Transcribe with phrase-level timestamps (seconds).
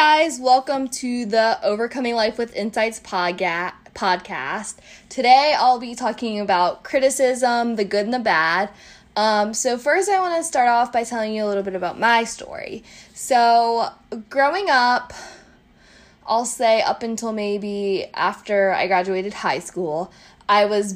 [0.00, 4.76] guys, welcome to the Overcoming Life with Insights podcast.
[5.10, 8.70] Today I'll be talking about criticism, the good and the bad.
[9.14, 11.98] Um, so, first, I want to start off by telling you a little bit about
[11.98, 12.82] my story.
[13.12, 13.90] So,
[14.30, 15.12] growing up,
[16.26, 20.10] I'll say up until maybe after I graduated high school,
[20.48, 20.94] I was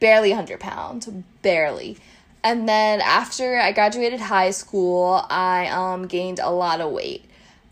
[0.00, 1.06] barely 100 pounds,
[1.42, 1.98] barely.
[2.42, 7.26] And then after I graduated high school, I um, gained a lot of weight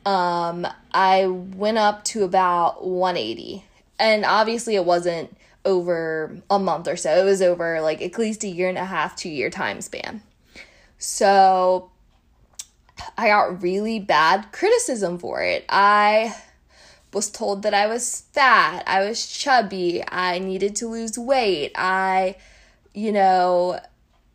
[0.05, 3.65] um, I went up to about 180.
[3.99, 8.45] And obviously, it wasn't over a month or so, it was over like at least
[8.45, 10.23] a year and a half, two year time span.
[10.99, 11.91] So
[13.17, 15.65] I got really bad criticism for it.
[15.69, 16.37] I
[17.13, 22.37] was told that I was fat, I was chubby, I needed to lose weight, I,
[22.93, 23.79] you know,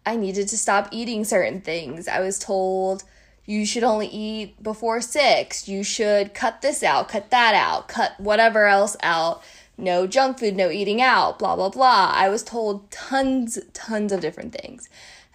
[0.06, 2.08] I needed to stop eating certain things.
[2.08, 3.04] I was told
[3.50, 5.68] you should only eat before six.
[5.68, 9.42] You should cut this out, cut that out, cut whatever else out.
[9.76, 12.12] No junk food, no eating out, blah, blah, blah.
[12.14, 14.88] I was told tons, tons of different things.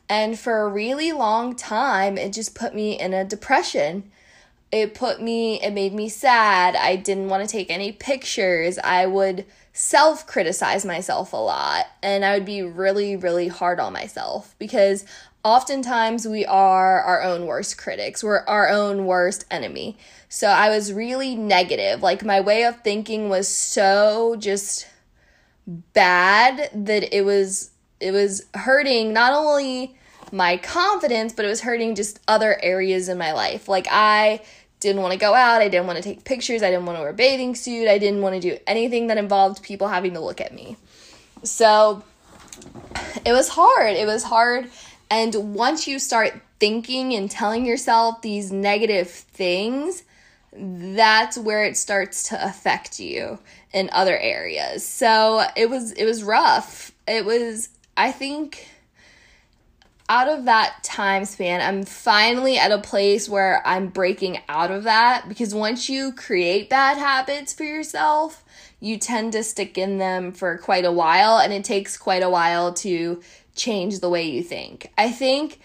[0.08, 4.12] And for a really long time, it just put me in a depression.
[4.70, 6.76] It put me, it made me sad.
[6.76, 8.78] I didn't want to take any pictures.
[8.78, 11.86] I would self criticize myself a lot.
[12.00, 15.04] And I would be really, really hard on myself because
[15.44, 18.24] oftentimes we are our own worst critics.
[18.24, 19.96] We're our own worst enemy.
[20.28, 22.02] So I was really negative.
[22.02, 24.88] Like my way of thinking was so just
[25.66, 27.70] bad that it was
[28.00, 29.96] it was hurting not only
[30.32, 33.68] my confidence, but it was hurting just other areas in my life.
[33.68, 34.42] Like I
[34.80, 37.02] didn't want to go out, I didn't want to take pictures, I didn't want to
[37.02, 40.20] wear a bathing suit, I didn't want to do anything that involved people having to
[40.20, 40.76] look at me.
[41.42, 42.02] So
[43.24, 43.96] it was hard.
[43.96, 44.68] It was hard
[45.14, 50.02] and once you start thinking and telling yourself these negative things,
[50.52, 53.38] that's where it starts to affect you
[53.72, 54.84] in other areas.
[54.84, 56.90] So it was it was rough.
[57.06, 58.68] It was I think
[60.08, 64.82] out of that time span, I'm finally at a place where I'm breaking out of
[64.82, 68.44] that because once you create bad habits for yourself,
[68.80, 72.28] you tend to stick in them for quite a while and it takes quite a
[72.28, 73.22] while to
[73.54, 74.90] change the way you think.
[74.98, 75.60] I think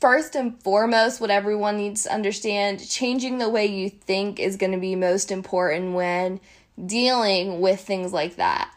[0.00, 4.72] first and foremost, what everyone needs to understand changing the way you think is going
[4.72, 6.40] to be most important when
[6.84, 8.72] dealing with things like that.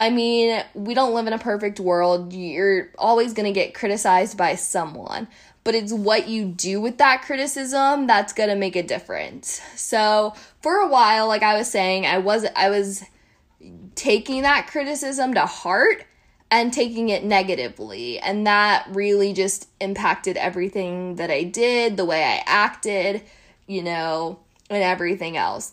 [0.00, 2.32] I mean, we don't live in a perfect world.
[2.32, 5.28] You're always going to get criticized by someone,
[5.62, 9.60] but it's what you do with that criticism that's going to make a difference.
[9.76, 13.04] So, for a while, like I was saying, I was I was
[13.94, 16.06] taking that criticism to heart
[16.50, 18.18] and taking it negatively.
[18.18, 23.22] And that really just impacted everything that I did, the way I acted,
[23.66, 25.72] you know, and everything else.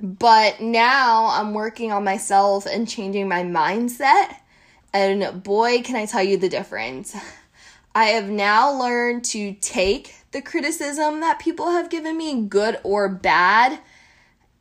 [0.00, 4.36] But now I'm working on myself and changing my mindset.
[4.92, 7.16] And boy, can I tell you the difference.
[7.94, 13.08] I have now learned to take the criticism that people have given me, good or
[13.08, 13.80] bad,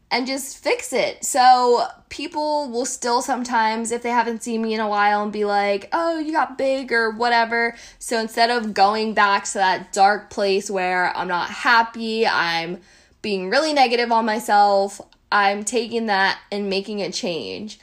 [0.10, 1.24] and just fix it.
[1.26, 5.44] So people will still sometimes, if they haven't seen me in a while, and be
[5.46, 7.76] like, oh, you got big or whatever.
[8.00, 12.80] So instead of going back to that dark place where I'm not happy, I'm
[13.22, 15.02] being really negative on myself,
[15.32, 17.80] I'm taking that and making a change.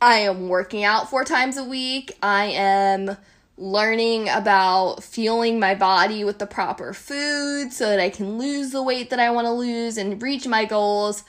[0.00, 2.16] I am working out four times a week.
[2.22, 3.16] I am
[3.58, 8.82] learning about fueling my body with the proper food so that I can lose the
[8.82, 11.24] weight that I want to lose and reach my goals.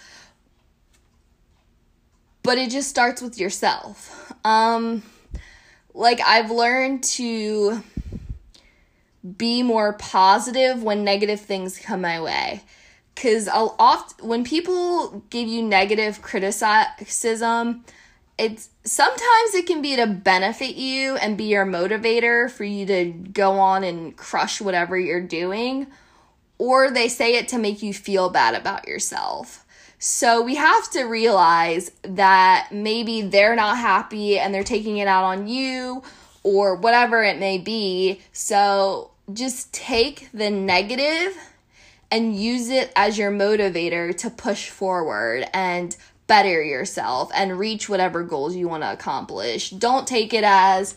[2.44, 4.34] But it just starts with yourself.
[4.44, 5.04] Um
[5.94, 7.82] like I've learned to
[9.38, 12.64] be more positive when negative things come my way.
[13.16, 17.86] Cuz I'll oft when people give you negative criticism,
[18.38, 23.06] it's sometimes it can be to benefit you and be your motivator for you to
[23.12, 25.88] go on and crush whatever you're doing
[26.58, 29.66] or they say it to make you feel bad about yourself.
[30.00, 35.24] So we have to realize that maybe they're not happy and they're taking it out
[35.24, 36.04] on you
[36.44, 38.22] or whatever it may be.
[38.32, 41.36] So just take the negative
[42.12, 45.96] and use it as your motivator to push forward and
[46.28, 49.70] better yourself and reach whatever goals you want to accomplish.
[49.70, 50.96] Don't take it as,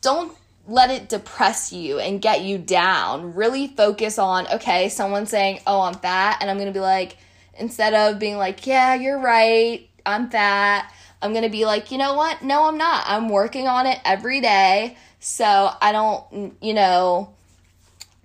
[0.00, 0.36] don't
[0.66, 3.34] let it depress you and get you down.
[3.34, 7.16] Really focus on, okay, someone saying, oh, I'm fat, and I'm going to be like,
[7.58, 10.90] instead of being like, yeah, you're right, I'm fat,
[11.20, 12.42] I'm going to be like, you know what?
[12.42, 13.04] No, I'm not.
[13.06, 14.96] I'm working on it every day.
[15.18, 17.34] So I don't, you know,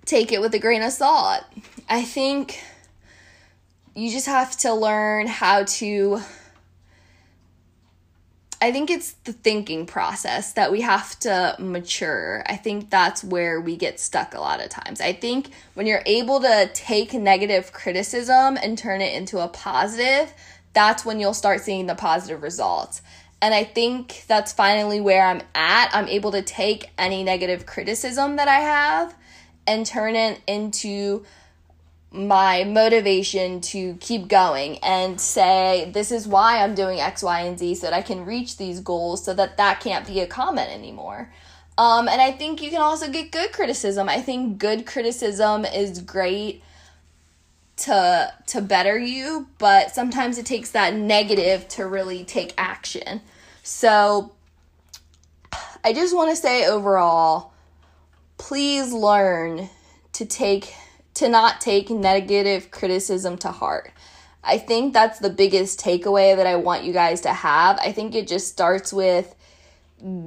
[0.06, 1.42] take it with a grain of salt.
[1.90, 2.58] I think
[3.94, 6.20] you just have to learn how to
[8.66, 12.42] I think it's the thinking process that we have to mature.
[12.48, 15.00] I think that's where we get stuck a lot of times.
[15.00, 20.34] I think when you're able to take negative criticism and turn it into a positive,
[20.72, 23.02] that's when you'll start seeing the positive results.
[23.40, 25.90] And I think that's finally where I'm at.
[25.94, 29.14] I'm able to take any negative criticism that I have
[29.64, 31.24] and turn it into
[32.16, 37.58] my motivation to keep going and say this is why I'm doing X, Y, and
[37.58, 40.70] Z so that I can reach these goals so that that can't be a comment
[40.70, 41.30] anymore.
[41.78, 44.08] Um, and I think you can also get good criticism.
[44.08, 46.62] I think good criticism is great
[47.78, 53.20] to to better you, but sometimes it takes that negative to really take action.
[53.62, 54.32] So
[55.84, 57.52] I just want to say overall,
[58.38, 59.68] please learn
[60.14, 60.74] to take
[61.16, 63.92] to not take negative criticism to heart.
[64.44, 67.78] I think that's the biggest takeaway that I want you guys to have.
[67.78, 69.34] I think it just starts with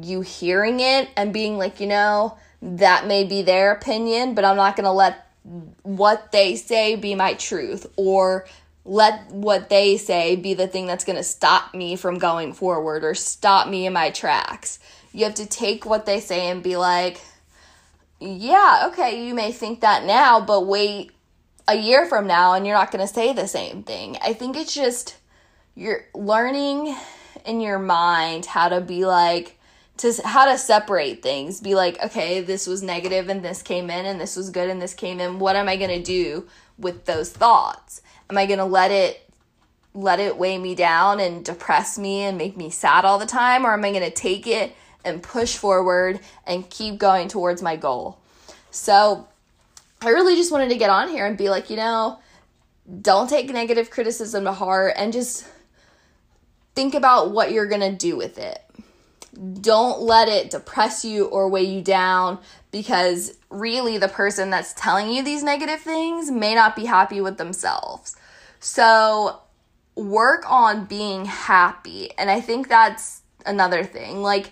[0.02, 4.58] you hearing it and being like, you know, that may be their opinion, but I'm
[4.58, 5.26] not going to let
[5.84, 8.46] what they say be my truth or
[8.84, 13.04] let what they say be the thing that's going to stop me from going forward
[13.04, 14.80] or stop me in my tracks.
[15.14, 17.22] You have to take what they say and be like,
[18.19, 21.12] yeah, okay, you may think that now, but wait
[21.68, 24.18] a year from now and you're not going to say the same thing.
[24.21, 25.18] I think it's just
[25.75, 26.95] you're learning
[27.45, 29.57] in your mind how to be like
[29.98, 31.62] to how to separate things.
[31.62, 34.81] Be like, okay, this was negative and this came in and this was good and
[34.81, 35.39] this came in.
[35.39, 38.01] What am I going to do with those thoughts?
[38.30, 39.30] Am I going to let it
[39.94, 43.66] let it weigh me down and depress me and make me sad all the time
[43.66, 47.75] or am I going to take it and push forward and keep going towards my
[47.75, 48.19] goal.
[48.72, 49.28] So
[50.01, 52.19] I really just wanted to get on here and be like, you know,
[53.01, 55.48] don't take negative criticism to heart and just
[56.75, 58.60] think about what you're going to do with it.
[59.62, 62.40] Don't let it depress you or weigh you down
[62.72, 67.38] because really the person that's telling you these negative things may not be happy with
[67.38, 68.16] themselves.
[68.60, 69.42] So
[69.95, 72.12] work on being happy.
[72.18, 74.22] And I think that's another thing.
[74.22, 74.52] Like,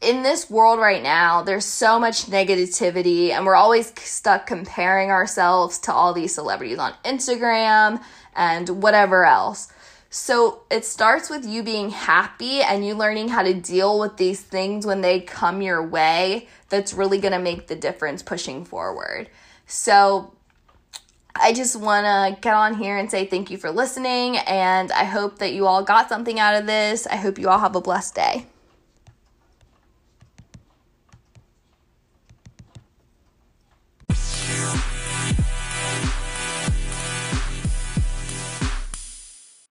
[0.00, 5.78] in this world right now, there's so much negativity, and we're always stuck comparing ourselves
[5.80, 8.02] to all these celebrities on Instagram
[8.34, 9.72] and whatever else.
[10.08, 14.40] So it starts with you being happy and you learning how to deal with these
[14.40, 16.48] things when they come your way.
[16.68, 19.28] That's really going to make the difference pushing forward.
[19.66, 20.34] So
[21.36, 25.04] I just want to get on here and say thank you for listening, and I
[25.04, 27.06] hope that you all got something out of this.
[27.06, 28.46] I hope you all have a blessed day.